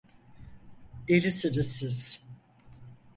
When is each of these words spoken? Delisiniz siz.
Delisiniz 1.07 1.67
siz. 1.75 2.21